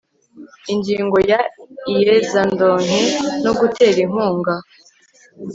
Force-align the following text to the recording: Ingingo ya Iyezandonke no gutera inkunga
Ingingo 0.73 1.17
ya 1.31 1.41
Iyezandonke 1.93 2.99
no 3.43 3.51
gutera 3.59 3.97
inkunga 4.05 4.53